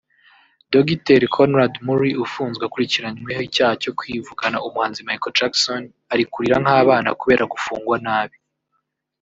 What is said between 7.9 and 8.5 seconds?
nabi